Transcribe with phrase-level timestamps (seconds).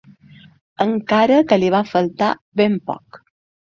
[0.85, 2.31] Encara que li va faltar
[2.63, 3.21] ben poc.